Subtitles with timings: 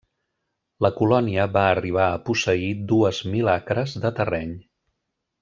[0.85, 4.59] La colònia va arribar a posseir dues mil acres de terreny.